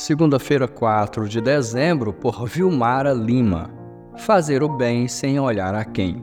[0.00, 3.70] Segunda-feira, 4 de dezembro, por Vilmara Lima.
[4.16, 6.22] Fazer o bem sem olhar a quem.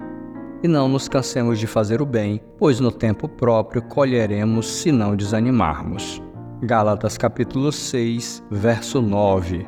[0.63, 5.15] E não nos cansemos de fazer o bem, pois no tempo próprio colheremos se não
[5.15, 6.19] desanimarmos.
[6.63, 9.67] Gálatas capítulo 6, verso 9.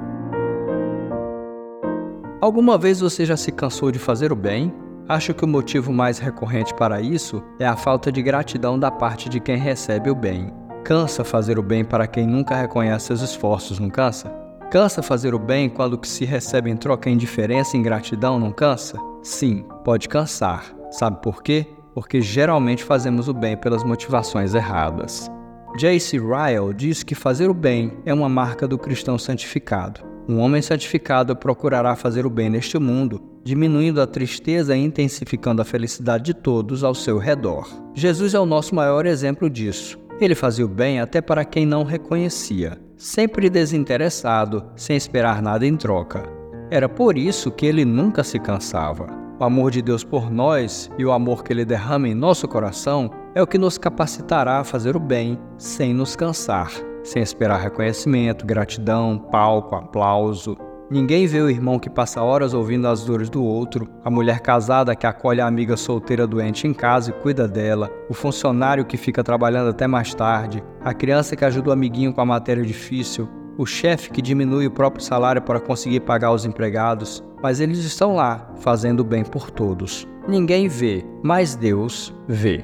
[2.42, 4.74] Alguma vez você já se cansou de fazer o bem?
[5.08, 9.30] Acho que o motivo mais recorrente para isso é a falta de gratidão da parte
[9.30, 10.59] de quem recebe o bem.
[10.84, 14.30] Cansa fazer o bem para quem nunca reconhece seus esforços, não cansa?
[14.72, 18.40] Cansa fazer o bem quando o que se recebe em troca é indiferença e ingratidão,
[18.40, 18.98] não cansa?
[19.22, 20.74] Sim, pode cansar.
[20.90, 21.68] Sabe por quê?
[21.94, 25.30] Porque geralmente fazemos o bem pelas motivações erradas.
[25.78, 26.18] J.C.
[26.18, 30.02] Ryle diz que fazer o bem é uma marca do cristão santificado.
[30.28, 35.66] Um homem santificado procurará fazer o bem neste mundo, diminuindo a tristeza e intensificando a
[35.66, 37.68] felicidade de todos ao seu redor.
[37.94, 40.00] Jesus é o nosso maior exemplo disso.
[40.22, 45.78] Ele fazia o bem até para quem não reconhecia, sempre desinteressado, sem esperar nada em
[45.78, 46.24] troca.
[46.70, 49.08] Era por isso que ele nunca se cansava.
[49.40, 53.10] O amor de Deus por nós e o amor que ele derrama em nosso coração
[53.34, 56.70] é o que nos capacitará a fazer o bem sem nos cansar,
[57.02, 60.58] sem esperar reconhecimento, gratidão, palco, aplauso,
[60.92, 64.96] Ninguém vê o irmão que passa horas ouvindo as dores do outro, a mulher casada
[64.96, 69.24] que acolhe a amiga solteira doente em casa e cuida dela, o funcionário que fica
[69.24, 73.68] trabalhando até mais tarde, a criança que ajuda o amiguinho com a matéria difícil, o
[73.68, 78.52] chefe que diminui o próprio salário para conseguir pagar os empregados, mas eles estão lá,
[78.60, 80.08] fazendo bem por todos.
[80.28, 82.64] Ninguém vê, mas Deus vê.